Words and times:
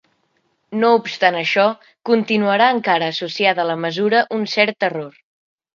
No 0.83 0.89
obstant 0.99 1.37
això, 1.41 1.67
continuarà 2.11 2.73
encara 2.77 3.13
associada 3.17 3.65
a 3.67 3.69
la 3.75 3.79
mesura 3.87 4.25
un 4.41 4.53
cert 4.59 4.91
error. 4.93 5.13